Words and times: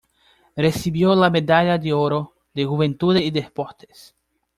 Recibió 0.55 1.13
la 1.13 1.29
medalla 1.29 1.77
de 1.77 1.93
oro 1.93 2.33
de 2.55 2.65
Juventud 2.65 3.15
y 3.17 3.29
Deportes. 3.29 4.15